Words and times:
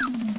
you 0.00 0.29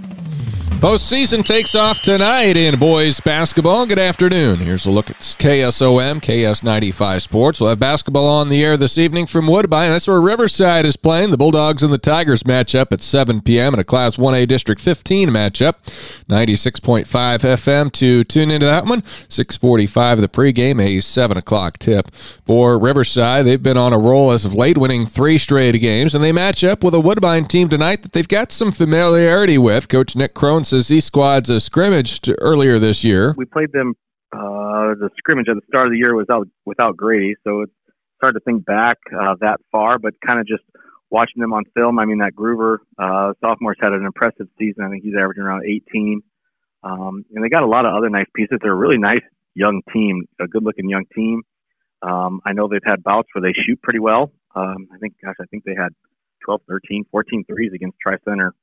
Postseason 0.82 1.46
takes 1.46 1.76
off 1.76 2.02
tonight 2.02 2.58
in 2.58 2.80
boys 2.80 3.20
basketball. 3.20 3.86
Good 3.86 4.00
afternoon. 4.00 4.58
Here's 4.58 4.88
a 4.88 4.90
look 4.90 5.12
at 5.12 5.18
KSOM, 5.18 6.20
KS95 6.22 7.22
Sports. 7.22 7.60
We'll 7.60 7.70
have 7.70 7.78
basketball 7.78 8.26
on 8.26 8.50
the 8.50 8.64
air 8.64 8.78
this 8.78 8.98
evening 8.98 9.28
from 9.28 9.46
Woodbine. 9.46 9.92
That's 9.92 10.08
where 10.08 10.20
Riverside 10.20 10.88
is 10.88 10.98
playing. 10.98 11.30
The 11.30 11.38
Bulldogs 11.38 11.84
and 11.84 11.94
the 11.94 12.00
Tigers 12.00 12.48
match 12.48 12.74
up 12.74 12.92
at 12.92 13.04
7 13.04 13.42
p.m. 13.42 13.76
in 13.76 13.80
a 13.80 13.84
Class 13.84 14.18
1A 14.18 14.48
District 14.48 14.82
15 14.82 15.30
matchup. 15.30 15.76
96.5 16.28 17.06
FM 17.06 17.92
to 17.92 18.24
tune 18.24 18.50
into 18.50 18.66
that 18.66 18.86
one. 18.86 19.04
645 19.30 20.18
of 20.18 20.22
the 20.24 20.28
pregame, 20.28 20.82
a 20.82 21.00
7 21.00 21.38
o'clock 21.38 21.78
tip. 21.78 22.10
For 22.44 22.80
Riverside, 22.80 23.46
they've 23.46 23.62
been 23.62 23.78
on 23.78 23.94
a 23.94 24.00
roll 24.00 24.32
as 24.32 24.46
of 24.46 24.56
late, 24.56 24.80
winning 24.80 25.06
three 25.06 25.38
straight 25.38 25.80
games, 25.80 26.16
and 26.16 26.24
they 26.24 26.32
match 26.32 26.64
up 26.64 26.84
with 26.84 26.96
a 26.96 27.00
Woodbine 27.00 27.46
team 27.46 27.70
tonight 27.70 28.02
that 28.02 28.14
they've 28.14 28.28
got 28.28 28.52
some 28.52 28.72
familiarity 28.72 29.60
with. 29.60 29.88
Coach 29.88 30.16
Nick 30.16 30.34
Crone 30.34 30.66
says 30.72 30.88
these 30.88 31.06
squads 31.06 31.50
uh, 31.50 31.60
scrimmaged 31.60 32.34
earlier 32.40 32.80
this 32.80 33.04
year. 33.04 33.36
We 33.38 33.46
played 33.46 33.74
them. 33.74 33.94
Uh, 34.32 34.96
the 34.96 35.10
scrimmage 35.18 35.50
at 35.50 35.56
the 35.56 35.62
start 35.68 35.88
of 35.88 35.92
the 35.92 35.98
year 35.98 36.16
was 36.16 36.28
out 36.32 36.48
without 36.66 36.96
Grady, 36.96 37.36
so 37.44 37.62
it's 37.62 37.74
hard 38.22 38.36
to 38.36 38.40
think 38.40 38.66
back 38.66 38.98
uh, 39.14 39.36
that 39.42 39.60
far. 39.70 40.00
But 40.00 40.14
kind 40.26 40.40
of 40.40 40.48
just 40.48 40.64
watching 41.10 41.42
them 41.42 41.52
on 41.52 41.66
film. 41.76 42.00
I 42.00 42.06
mean, 42.06 42.20
that 42.20 42.34
Groover 42.34 42.78
uh, 42.98 43.34
sophomore's 43.44 43.78
had 43.82 43.92
an 43.92 44.06
impressive 44.06 44.48
season. 44.58 44.86
I 44.86 44.90
think 44.90 45.04
he's 45.04 45.14
averaging 45.14 45.44
around 45.44 45.66
18, 45.66 46.22
um, 46.84 47.26
and 47.36 47.44
they 47.44 47.50
got 47.50 47.64
a 47.64 47.68
lot 47.68 47.86
of 47.86 47.94
other 47.94 48.10
nice 48.10 48.28
pieces. 48.34 48.58
They're 48.62 48.72
a 48.72 48.76
really 48.76 48.98
nice 48.98 49.24
young 49.54 49.82
team, 49.94 50.26
a 50.40 50.48
good-looking 50.48 50.90
young 50.90 51.04
team. 51.14 51.42
Um, 52.02 52.40
I 52.46 52.54
know 52.54 52.70
they've 52.70 52.80
had 52.84 53.04
bouts 53.04 53.28
where 53.34 53.42
they 53.42 53.54
shoot 53.68 53.82
pretty 53.82 54.00
well. 54.00 54.32
Um, 54.56 54.88
I 54.94 54.98
think, 54.98 55.16
gosh, 55.22 55.36
I 55.42 55.46
think 55.52 55.66
they 55.66 55.76
had 55.76 55.90
12, 56.46 56.62
13, 56.70 57.04
14 57.12 57.44
threes 57.44 57.72
against 57.76 57.98
Tri 58.02 58.16
Center 58.24 58.56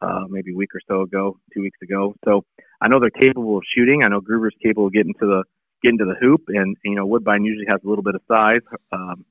uh, 0.00 0.24
maybe 0.28 0.52
a 0.52 0.56
week 0.56 0.74
or 0.74 0.80
so 0.88 1.02
ago, 1.02 1.38
two 1.54 1.62
weeks 1.62 1.78
ago. 1.82 2.14
So 2.24 2.44
I 2.80 2.88
know 2.88 3.00
they're 3.00 3.10
capable 3.10 3.58
of 3.58 3.64
shooting. 3.74 4.02
I 4.04 4.08
know 4.08 4.20
Groover's 4.20 4.54
capable 4.62 4.86
of 4.86 4.92
getting 4.92 5.14
to 5.14 5.26
the 5.26 5.44
getting 5.82 5.98
to 5.98 6.04
the 6.04 6.16
hoop, 6.20 6.42
and 6.48 6.76
you 6.84 6.94
know 6.94 7.06
Woodbine 7.06 7.44
usually 7.44 7.66
has 7.68 7.80
a 7.84 7.88
little 7.88 8.04
bit 8.04 8.14
of 8.14 8.22
size. 8.28 8.62
Um, 8.92 9.24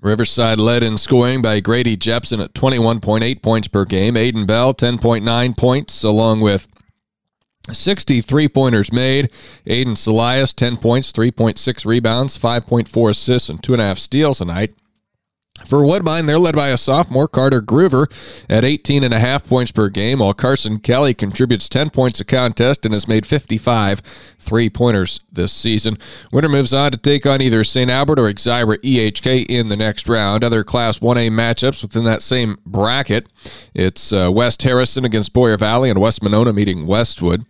Riverside 0.00 0.60
led 0.60 0.84
in 0.84 0.96
scoring 0.96 1.42
by 1.42 1.58
Grady 1.58 1.96
Jepson 1.96 2.40
at 2.40 2.54
21.8 2.54 3.42
points 3.42 3.66
per 3.66 3.84
game. 3.84 4.14
Aiden 4.14 4.46
Bell, 4.46 4.72
10.9 4.72 5.56
points, 5.56 6.04
along 6.04 6.40
with 6.40 6.68
63 7.72 8.48
pointers 8.48 8.92
made. 8.92 9.30
Aiden 9.66 9.96
Salias, 9.96 10.54
10 10.54 10.76
points, 10.76 11.12
3.6 11.12 11.84
rebounds, 11.84 12.38
5.4 12.38 13.10
assists, 13.10 13.48
and 13.48 13.60
2.5 13.60 13.98
steals 13.98 14.38
tonight. 14.38 14.72
For 15.66 15.84
Woodbine, 15.84 16.26
they're 16.26 16.38
led 16.38 16.54
by 16.56 16.68
a 16.68 16.76
sophomore, 16.76 17.28
Carter 17.28 17.60
Groover, 17.60 18.06
at 18.48 18.64
18 18.64 19.04
and 19.04 19.12
a 19.12 19.18
half 19.18 19.46
points 19.46 19.70
per 19.70 19.88
game, 19.88 20.20
while 20.20 20.32
Carson 20.32 20.78
Kelly 20.78 21.12
contributes 21.14 21.68
10 21.68 21.90
points 21.90 22.20
a 22.20 22.24
contest 22.24 22.86
and 22.86 22.94
has 22.94 23.06
made 23.06 23.26
55 23.26 24.00
three-pointers 24.38 25.20
this 25.30 25.52
season. 25.52 25.98
Winner 26.32 26.48
moves 26.48 26.72
on 26.72 26.92
to 26.92 26.96
take 26.96 27.26
on 27.26 27.42
either 27.42 27.64
St. 27.64 27.90
Albert 27.90 28.18
or 28.18 28.32
Exira 28.32 28.78
EHK 28.78 29.44
in 29.46 29.68
the 29.68 29.76
next 29.76 30.08
round. 30.08 30.42
Other 30.42 30.64
Class 30.64 31.00
1A 31.00 31.30
matchups 31.30 31.82
within 31.82 32.04
that 32.04 32.22
same 32.22 32.56
bracket, 32.64 33.26
it's 33.74 34.12
uh, 34.12 34.30
West 34.32 34.62
Harrison 34.62 35.04
against 35.04 35.32
Boyer 35.32 35.58
Valley 35.58 35.90
and 35.90 36.00
West 36.00 36.22
Monona 36.22 36.52
meeting 36.52 36.86
Westwood. 36.86 37.44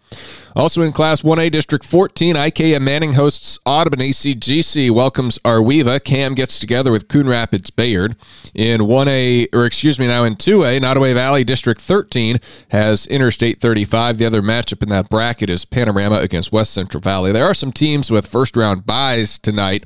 Also 0.59 0.83
in 0.83 0.91
Class 0.91 1.23
1A 1.23 1.53
District 1.53 1.85
14, 1.85 2.35
IKM 2.35 2.83
Manning 2.83 3.13
hosts 3.13 3.61
Audubon 3.65 4.01
ACGC 4.01 4.91
welcomes 4.91 5.39
AR-WE-VA. 5.45 6.01
Cam 6.01 6.35
gets 6.35 6.59
together 6.59 6.91
with 6.91 7.07
Coon 7.07 7.29
Rapids 7.29 7.71
Bayard. 7.71 8.17
In 8.55 8.81
1A, 8.81 9.47
or 9.53 9.65
excuse 9.65 10.01
me, 10.01 10.09
now 10.09 10.25
in 10.25 10.35
2A, 10.35 10.81
Nodaway 10.81 11.15
Valley 11.15 11.45
District 11.45 11.81
13 11.81 12.39
has 12.71 13.07
Interstate 13.07 13.61
35. 13.61 14.19
The 14.19 14.27
other 14.27 14.43
matchup 14.43 14.83
in 14.83 14.89
that 14.89 15.09
bracket 15.09 15.49
is 15.49 15.65
Panorama 15.65 16.17
against 16.17 16.51
West 16.51 16.73
Central 16.73 17.01
Valley. 17.01 17.31
There 17.31 17.47
are 17.47 17.55
some 17.55 17.71
teams 17.71 18.11
with 18.11 18.27
first 18.27 18.57
round 18.57 18.85
buys 18.85 19.39
tonight, 19.39 19.85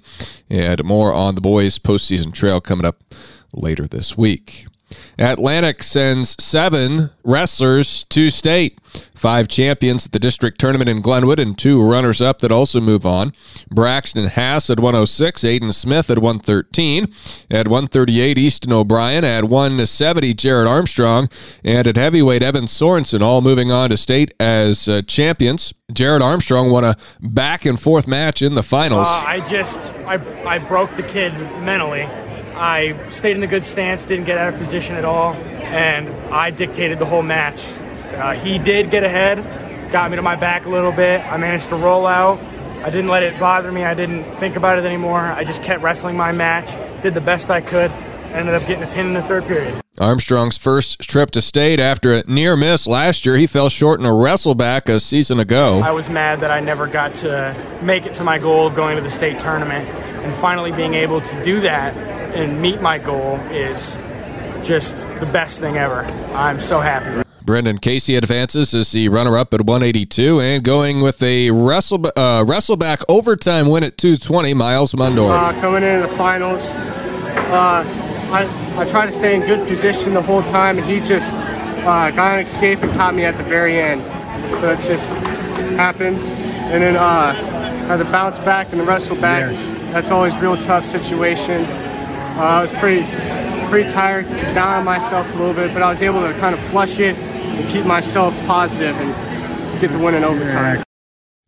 and 0.48 0.83
more 0.85 1.13
on 1.13 1.35
the 1.35 1.42
boys' 1.42 1.79
postseason 1.79 2.33
trail 2.33 2.63
coming 2.63 2.86
up 2.86 3.02
later 3.52 3.86
this 3.86 4.17
week. 4.17 4.68
Atlantic 5.19 5.83
sends 5.83 6.42
seven 6.42 7.11
wrestlers 7.25 8.05
to 8.11 8.30
state. 8.30 8.79
Five 9.14 9.48
champions 9.48 10.07
at 10.07 10.13
the 10.13 10.19
district 10.19 10.61
tournament 10.61 10.91
in 10.91 11.01
Glenwood 11.01 11.39
and 11.39 11.57
two 11.57 11.83
runners 11.83 12.20
up 12.20 12.41
that 12.41 12.53
also 12.53 12.80
move 12.80 13.07
on. 13.07 13.33
Braxton 13.70 14.29
Haas 14.29 14.69
at 14.69 14.80
106, 14.80 15.42
Aiden 15.42 15.73
Smith 15.73 16.11
at 16.11 16.19
113. 16.19 17.05
At 17.51 17.69
138, 17.69 18.36
Easton 18.36 18.73
O'Brien. 18.73 19.25
At 19.25 19.45
170, 19.45 20.35
Jared 20.35 20.67
Armstrong. 20.67 21.29
And 21.64 21.86
at 21.86 21.97
heavyweight, 21.97 22.42
Evan 22.42 22.64
Sorensen, 22.64 23.23
all 23.23 23.41
moving 23.41 23.70
on 23.70 23.91
to 23.91 23.97
state 23.97 24.35
as 24.41 24.89
uh, 24.89 25.03
champions. 25.03 25.73
Jared 25.92 26.23
Armstrong 26.23 26.70
won 26.70 26.85
a 26.85 26.97
back 27.20 27.64
and 27.64 27.80
forth 27.80 28.07
match 28.07 28.42
in 28.42 28.55
the 28.55 28.63
finals. 28.63 29.07
Uh, 29.07 29.24
I 29.27 29.41
just, 29.41 29.79
I, 29.79 30.14
I 30.45 30.59
broke 30.59 30.95
the 30.97 31.03
kid 31.03 31.33
mentally. 31.63 32.09
I 32.55 33.08
stayed 33.08 33.33
in 33.35 33.40
the 33.40 33.46
good 33.46 33.64
stance, 33.64 34.05
didn't 34.05 34.24
get 34.24 34.39
out 34.39 34.55
of 34.55 34.61
position 34.61 34.96
at 34.96 35.05
all, 35.05 35.35
and 35.35 36.08
I 36.33 36.51
dictated 36.51 36.98
the 36.98 37.07
whole 37.07 37.23
match. 37.23 37.61
Uh, 38.14 38.33
he 38.35 38.58
did 38.58 38.90
get 38.90 39.05
ahead, 39.05 39.90
got 39.90 40.11
me 40.11 40.17
to 40.17 40.23
my 40.23 40.36
back 40.36 40.67
a 40.67 40.68
little 40.68 40.92
bit. 40.92 41.20
I 41.20 41.36
managed 41.39 41.70
to 41.70 41.77
roll 41.77 42.07
out. 42.07 42.41
I 42.85 42.91
didn't 42.91 43.08
let 43.08 43.23
it 43.23 43.39
bother 43.39 43.70
me. 43.70 43.85
I 43.85 43.95
didn't 43.95 44.24
think 44.35 44.57
about 44.57 44.79
it 44.79 44.85
anymore. 44.85 45.20
I 45.20 45.45
just 45.45 45.62
kept 45.62 45.83
wrestling 45.83 46.17
my 46.17 46.33
match, 46.33 46.68
did 47.02 47.14
the 47.14 47.20
best 47.20 47.51
I 47.51 47.61
could, 47.61 47.91
ended 48.33 48.55
up 48.55 48.67
getting 48.67 48.83
a 48.83 48.92
pin 48.92 49.07
in 49.07 49.12
the 49.14 49.23
third 49.23 49.45
period. 49.46 49.82
Armstrong's 50.01 50.57
first 50.57 51.01
trip 51.01 51.30
to 51.33 51.42
state 51.42 51.79
after 51.79 52.14
a 52.14 52.25
near 52.27 52.57
miss 52.57 52.86
last 52.86 53.27
year. 53.27 53.36
He 53.36 53.47
fell 53.47 53.69
short 53.69 54.01
in 54.01 54.07
a 54.07 54.14
wrestle 54.14 54.55
back 54.55 54.89
a 54.89 54.98
season 54.98 55.39
ago. 55.39 55.80
I 55.80 55.91
was 55.91 56.08
mad 56.08 56.41
that 56.41 56.51
I 56.51 56.61
never 56.61 56.86
got 56.86 57.14
to 57.17 57.55
make 57.83 58.07
it 58.07 58.14
to 58.14 58.25
my 58.25 58.39
goal 58.39 58.67
of 58.67 58.75
going 58.75 58.97
to 58.97 59.03
the 59.03 59.11
state 59.11 59.39
tournament. 59.39 59.86
And 59.86 60.35
finally 60.41 60.73
being 60.73 60.95
able 60.95 61.20
to 61.20 61.45
do 61.45 61.61
that 61.61 61.95
and 62.35 62.63
meet 62.63 62.80
my 62.80 62.97
goal 62.97 63.36
is 63.51 63.85
just 64.67 64.97
the 65.20 65.29
best 65.30 65.58
thing 65.58 65.77
ever. 65.77 66.05
I'm 66.33 66.59
so 66.59 66.80
happy. 66.80 67.29
Brendan 67.45 67.79
Casey 67.79 68.14
advances 68.14 68.73
as 68.73 68.92
the 68.92 69.09
runner-up 69.09 69.53
at 69.53 69.63
182 69.63 70.41
and 70.41 70.63
going 70.63 71.03
with 71.03 71.23
a 71.23 71.51
wrestle 71.51 72.07
uh, 72.07 72.45
wrestleback 72.45 73.05
overtime 73.09 73.69
win 73.69 73.83
at 73.85 73.98
220. 73.98 74.55
Miles 74.55 74.95
Mundorf 74.95 75.36
uh, 75.36 75.61
coming 75.61 75.83
into 75.83 76.07
the 76.07 76.17
finals. 76.17 76.64
Uh, 76.70 78.02
I 78.33 78.81
I 78.81 78.87
tried 78.87 79.07
to 79.07 79.13
stay 79.13 79.35
in 79.35 79.43
good 79.43 79.69
position 79.69 80.15
the 80.15 80.23
whole 80.23 80.43
time, 80.43 80.79
and 80.79 80.87
he 80.89 81.01
just 81.01 81.35
uh, 81.35 82.11
got 82.11 82.39
an 82.39 82.47
escape 82.47 82.83
and 82.83 82.93
caught 82.95 83.15
me 83.15 83.25
at 83.25 83.37
the 83.37 83.45
very 83.45 83.79
end. 83.79 84.03
So 84.61 84.70
it 84.70 84.81
just 84.87 85.09
happens. 85.77 86.23
And 86.25 86.83
then 86.83 86.97
uh, 86.97 87.35
had 87.87 87.98
to 87.98 88.05
bounce 88.05 88.39
back 88.39 88.71
and 88.71 88.81
the 88.81 88.85
wrestle 88.85 89.17
back. 89.17 89.55
That's 89.92 90.11
always 90.11 90.37
real 90.39 90.57
tough 90.57 90.87
situation. 90.87 91.67
Uh, 91.67 92.41
I 92.41 92.63
was 92.63 92.73
pretty 92.73 93.05
pretty 93.69 93.91
tired, 93.91 94.27
down 94.55 94.79
on 94.79 94.85
myself 94.85 95.35
a 95.35 95.39
little 95.39 95.55
bit, 95.55 95.73
but 95.73 95.83
I 95.83 95.91
was 95.91 96.03
able 96.03 96.21
to 96.21 96.33
kind 96.39 96.55
of 96.55 96.61
flush 96.61 96.98
it 96.98 97.17
and 97.17 97.69
keep 97.71 97.85
myself 97.87 98.35
positive 98.47 98.97
and 98.97 99.81
get 99.81 99.91
the 99.91 99.98
win 99.98 100.15
in 100.15 100.25
overtime. 100.25 100.83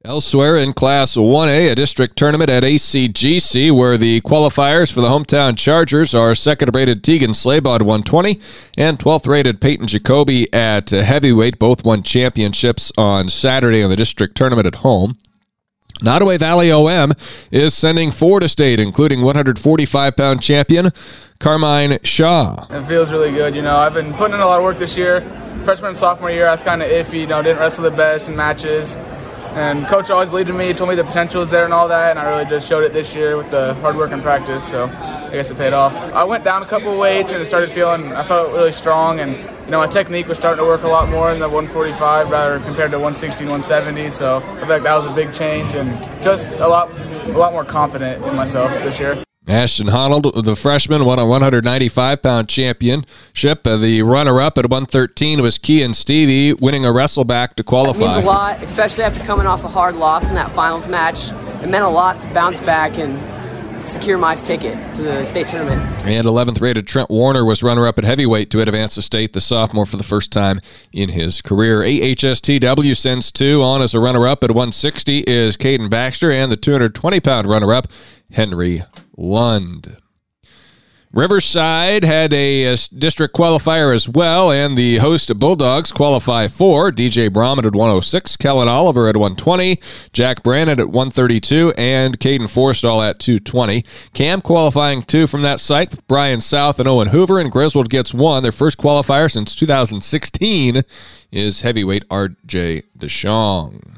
Elsewhere 0.06 0.58
in 0.58 0.74
Class 0.74 1.16
1A, 1.16 1.72
a 1.72 1.74
district 1.74 2.14
tournament 2.16 2.50
at 2.50 2.62
ACGC 2.62 3.74
where 3.74 3.96
the 3.96 4.20
qualifiers 4.20 4.92
for 4.92 5.00
the 5.00 5.08
hometown 5.08 5.56
Chargers 5.56 6.14
are 6.14 6.34
second 6.34 6.74
rated 6.74 7.02
Tegan 7.02 7.30
Slabaugh 7.30 7.76
at 7.76 7.82
120 7.82 8.38
and 8.76 8.98
12th 8.98 9.26
rated 9.26 9.62
Peyton 9.62 9.86
Jacoby 9.86 10.52
at 10.52 10.90
heavyweight. 10.90 11.58
Both 11.58 11.86
won 11.86 12.02
championships 12.02 12.92
on 12.98 13.30
Saturday 13.30 13.80
in 13.80 13.88
the 13.88 13.96
district 13.96 14.36
tournament 14.36 14.66
at 14.66 14.74
home. 14.76 15.16
Nodaway 16.02 16.38
Valley 16.38 16.70
OM 16.70 17.14
is 17.50 17.72
sending 17.72 18.10
four 18.10 18.40
to 18.40 18.48
state, 18.48 18.78
including 18.78 19.22
145 19.22 20.16
pound 20.16 20.42
champion 20.42 20.90
Carmine 21.38 21.98
Shaw. 22.04 22.66
It 22.68 22.86
feels 22.86 23.10
really 23.10 23.32
good. 23.32 23.54
You 23.54 23.62
know, 23.62 23.76
I've 23.76 23.94
been 23.94 24.12
putting 24.12 24.34
in 24.34 24.40
a 24.40 24.46
lot 24.46 24.58
of 24.58 24.64
work 24.64 24.76
this 24.76 24.98
year. 24.98 25.22
Freshman 25.64 25.90
and 25.90 25.96
sophomore 25.96 26.30
year, 26.30 26.46
I 26.46 26.50
was 26.50 26.62
kind 26.62 26.82
of 26.82 26.90
iffy. 26.90 27.20
You 27.20 27.26
know, 27.26 27.40
didn't 27.40 27.58
wrestle 27.58 27.84
the 27.84 27.90
best 27.90 28.28
in 28.28 28.36
matches. 28.36 28.98
And 29.54 29.86
coach 29.86 30.10
always 30.10 30.28
believed 30.28 30.50
in 30.50 30.56
me, 30.56 30.74
told 30.74 30.90
me 30.90 30.96
the 30.96 31.04
potential 31.04 31.38
was 31.38 31.48
there 31.48 31.64
and 31.64 31.72
all 31.72 31.86
that, 31.86 32.10
and 32.10 32.18
I 32.18 32.28
really 32.28 32.44
just 32.44 32.68
showed 32.68 32.82
it 32.82 32.92
this 32.92 33.14
year 33.14 33.36
with 33.36 33.52
the 33.52 33.74
hard 33.74 33.94
work 33.96 34.10
and 34.10 34.20
practice. 34.20 34.66
So 34.68 34.86
I 34.86 35.30
guess 35.30 35.48
it 35.48 35.56
paid 35.56 35.72
off. 35.72 35.94
I 36.12 36.24
went 36.24 36.42
down 36.42 36.64
a 36.64 36.66
couple 36.66 36.92
of 36.92 36.98
weights 36.98 37.30
and 37.30 37.40
it 37.40 37.46
started 37.46 37.72
feeling. 37.72 38.12
I 38.12 38.26
felt 38.26 38.52
really 38.52 38.72
strong, 38.72 39.20
and 39.20 39.36
you 39.36 39.70
know 39.70 39.78
my 39.78 39.86
technique 39.86 40.26
was 40.26 40.38
starting 40.38 40.62
to 40.62 40.68
work 40.68 40.82
a 40.82 40.88
lot 40.88 41.08
more 41.08 41.30
in 41.30 41.38
the 41.38 41.48
145 41.48 42.30
rather 42.30 42.58
compared 42.64 42.90
to 42.90 42.98
160 42.98 43.44
and 43.44 43.50
170. 43.52 44.10
So 44.10 44.38
I 44.38 44.58
feel 44.58 44.68
like 44.68 44.82
that 44.82 44.96
was 44.96 45.06
a 45.06 45.14
big 45.14 45.32
change 45.32 45.74
and 45.74 46.02
just 46.20 46.50
a 46.52 46.66
lot, 46.66 46.90
a 46.90 47.38
lot 47.38 47.52
more 47.52 47.64
confident 47.64 48.24
in 48.24 48.34
myself 48.34 48.72
this 48.82 48.98
year. 48.98 49.24
Ashton 49.46 49.88
Honnold, 49.88 50.42
the 50.44 50.56
freshman, 50.56 51.04
won 51.04 51.18
a 51.18 51.26
195 51.26 52.22
pound 52.22 52.48
championship. 52.48 53.66
Uh, 53.66 53.76
the 53.76 54.00
runner 54.02 54.40
up 54.40 54.56
at 54.56 54.64
113 54.70 55.42
was 55.42 55.58
Kean 55.58 55.92
Stevie, 55.92 56.54
winning 56.54 56.86
a 56.86 56.88
wrestleback 56.88 57.54
to 57.56 57.62
qualify. 57.62 58.12
It 58.12 58.14
means 58.14 58.24
a 58.24 58.26
lot, 58.26 58.62
especially 58.62 59.04
after 59.04 59.22
coming 59.24 59.46
off 59.46 59.62
a 59.62 59.68
hard 59.68 59.96
loss 59.96 60.26
in 60.26 60.34
that 60.34 60.54
finals 60.54 60.88
match. 60.88 61.28
It 61.62 61.68
meant 61.68 61.84
a 61.84 61.90
lot 61.90 62.20
to 62.20 62.26
bounce 62.32 62.58
back 62.60 62.96
and 62.96 63.20
secure 63.84 64.16
my 64.16 64.34
ticket 64.34 64.94
to 64.94 65.02
the 65.02 65.26
state 65.26 65.46
tournament. 65.46 65.82
And 66.06 66.26
11th 66.26 66.58
rated 66.62 66.86
Trent 66.86 67.10
Warner 67.10 67.44
was 67.44 67.62
runner 67.62 67.86
up 67.86 67.98
at 67.98 68.04
heavyweight 68.04 68.48
to 68.50 68.62
advance 68.62 68.94
the 68.94 69.02
state, 69.02 69.34
the 69.34 69.42
sophomore, 69.42 69.84
for 69.84 69.98
the 69.98 70.04
first 70.04 70.32
time 70.32 70.60
in 70.90 71.10
his 71.10 71.42
career. 71.42 71.80
AHSTW 71.80 72.96
sends 72.96 73.30
two 73.30 73.62
on 73.62 73.82
as 73.82 73.92
a 73.92 74.00
runner 74.00 74.26
up 74.26 74.42
at 74.42 74.52
160 74.52 75.18
is 75.26 75.58
Caden 75.58 75.90
Baxter, 75.90 76.32
and 76.32 76.50
the 76.50 76.56
220 76.56 77.20
pound 77.20 77.46
runner 77.46 77.74
up, 77.74 77.88
Henry 78.32 78.82
Lund. 79.16 79.96
Riverside 81.14 82.02
had 82.02 82.32
a, 82.32 82.64
a, 82.64 82.76
district 82.98 83.36
qualifier 83.36 83.94
as 83.94 84.08
well, 84.08 84.50
and 84.50 84.76
the 84.76 84.96
host 84.96 85.32
Bulldogs 85.38 85.92
qualify 85.92 86.48
for 86.48 86.90
DJ 86.90 87.32
Brahman 87.32 87.64
at 87.64 87.72
106, 87.72 88.36
Kellen 88.36 88.66
Oliver 88.66 89.06
at 89.06 89.16
120, 89.16 89.78
Jack 90.12 90.42
Brandon 90.42 90.80
at 90.80 90.88
132, 90.88 91.72
and 91.78 92.18
Caden 92.18 92.48
Forstall 92.48 93.08
at 93.08 93.20
220. 93.20 93.84
Cam 94.12 94.40
qualifying 94.40 95.04
two 95.04 95.28
from 95.28 95.42
that 95.42 95.60
site 95.60 96.04
Brian 96.08 96.40
South 96.40 96.80
and 96.80 96.88
Owen 96.88 97.10
Hoover, 97.10 97.38
and 97.38 97.52
Griswold 97.52 97.90
gets 97.90 98.12
one. 98.12 98.42
Their 98.42 98.50
first 98.50 98.76
qualifier 98.76 99.30
since 99.30 99.54
2016 99.54 100.82
is 101.30 101.60
heavyweight 101.60 102.08
RJ 102.08 102.82
DeShong. 102.98 103.93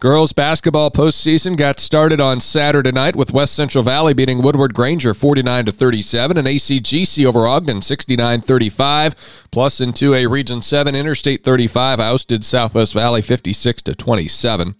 Girls 0.00 0.32
basketball 0.32 0.92
postseason 0.92 1.56
got 1.56 1.80
started 1.80 2.20
on 2.20 2.38
Saturday 2.38 2.92
night 2.92 3.16
with 3.16 3.32
West 3.32 3.54
Central 3.54 3.82
Valley 3.82 4.14
beating 4.14 4.42
Woodward 4.42 4.72
Granger 4.72 5.12
49 5.12 5.66
to 5.66 5.72
37 5.72 6.36
and 6.36 6.46
ACGC 6.46 7.26
over 7.26 7.48
Ogden 7.48 7.80
69-35. 7.80 9.48
Plus 9.50 9.80
in 9.80 9.92
2A 9.92 10.30
Region 10.30 10.62
7 10.62 10.94
Interstate 10.94 11.42
35 11.42 11.98
ousted 11.98 12.44
Southwest 12.44 12.94
Valley 12.94 13.22
56 13.22 13.82
to 13.82 13.94
27. 13.94 14.76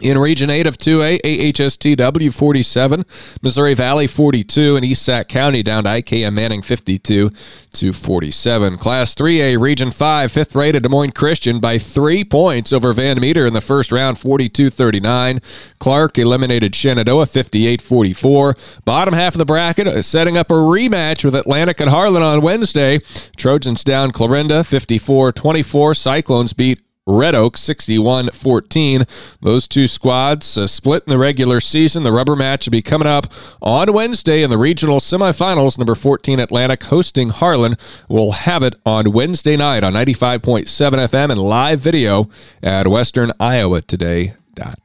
In 0.00 0.16
Region 0.16 0.48
8 0.48 0.68
of 0.68 0.78
2A, 0.78 1.20
AHSTW 1.22 2.32
47, 2.32 3.04
Missouri 3.42 3.74
Valley 3.74 4.06
42, 4.06 4.76
and 4.76 4.84
East 4.84 5.02
Sac 5.02 5.26
County 5.26 5.60
down 5.60 5.84
to 5.84 5.90
IKM 5.90 6.34
Manning 6.34 6.62
52 6.62 7.32
to 7.72 7.92
47. 7.92 8.78
Class 8.78 9.16
3A, 9.16 9.60
Region 9.60 9.90
5, 9.90 10.30
fifth 10.30 10.54
rated 10.54 10.84
Des 10.84 10.88
Moines 10.88 11.10
Christian 11.10 11.58
by 11.58 11.78
three 11.78 12.22
points 12.22 12.72
over 12.72 12.92
Van 12.92 13.20
Meter 13.20 13.44
in 13.44 13.54
the 13.54 13.60
first 13.60 13.90
round, 13.90 14.18
42 14.18 14.70
39. 14.70 15.40
Clark 15.80 16.16
eliminated 16.16 16.76
Shenandoah 16.76 17.26
58 17.26 17.82
44. 17.82 18.56
Bottom 18.84 19.14
half 19.14 19.34
of 19.34 19.38
the 19.38 19.44
bracket 19.44 19.88
is 19.88 20.06
setting 20.06 20.36
up 20.36 20.48
a 20.52 20.54
rematch 20.54 21.24
with 21.24 21.34
Atlantic 21.34 21.80
and 21.80 21.90
Harlan 21.90 22.22
on 22.22 22.40
Wednesday. 22.40 23.00
Trojans 23.36 23.82
down 23.82 24.12
Clarinda 24.12 24.62
54 24.62 25.32
24. 25.32 25.94
Cyclones 25.94 26.52
beat 26.52 26.80
Red 27.08 27.34
Oak 27.34 27.56
61 27.56 28.30
14. 28.30 29.04
Those 29.40 29.66
two 29.66 29.88
squads 29.88 30.58
uh, 30.58 30.66
split 30.66 31.04
in 31.06 31.10
the 31.10 31.18
regular 31.18 31.58
season. 31.58 32.02
The 32.02 32.12
rubber 32.12 32.36
match 32.36 32.66
will 32.66 32.72
be 32.72 32.82
coming 32.82 33.08
up 33.08 33.32
on 33.62 33.92
Wednesday 33.92 34.42
in 34.42 34.50
the 34.50 34.58
regional 34.58 35.00
semifinals. 35.00 35.78
Number 35.78 35.94
14 35.94 36.38
Atlantic 36.38 36.84
hosting 36.84 37.30
Harlan 37.30 37.76
will 38.08 38.32
have 38.32 38.62
it 38.62 38.74
on 38.84 39.12
Wednesday 39.12 39.56
night 39.56 39.82
on 39.82 39.94
95.7 39.94 40.66
FM 40.66 41.30
and 41.30 41.40
live 41.40 41.80
video 41.80 42.28
at 42.62 42.86
Western 42.86 43.32
Iowa 43.40 43.80
Today 43.80 44.34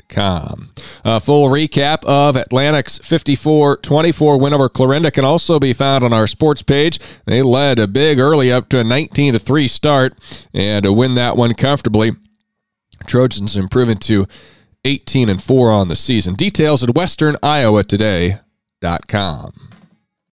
com. 0.08 0.72
A 1.04 1.20
full 1.20 1.50
recap 1.50 2.04
of 2.06 2.36
Atlantic's 2.36 3.00
54 3.00 3.78
24 3.78 4.40
win 4.40 4.54
over 4.54 4.70
Clarinda 4.70 5.12
can 5.12 5.26
also 5.26 5.60
be 5.60 5.74
found 5.74 6.04
on 6.04 6.14
our 6.14 6.28
sports 6.28 6.62
page. 6.62 7.00
They 7.26 7.42
led 7.42 7.80
a 7.80 7.88
big 7.88 8.20
early 8.20 8.52
up 8.52 8.70
to 8.70 8.80
a 8.80 8.84
19 8.84 9.38
3 9.38 9.68
start 9.68 10.18
and 10.54 10.84
to 10.84 10.94
win 10.94 11.16
that 11.16 11.38
one 11.38 11.54
comfortably. 11.54 12.12
Trojans 13.06 13.58
improving 13.58 13.98
to 13.98 14.28
18 14.86 15.30
and 15.30 15.42
4 15.42 15.72
on 15.72 15.88
the 15.88 15.96
season. 15.96 16.36
Details 16.36 16.84
at 16.84 16.90
westerniowatoday.com. 16.90 19.73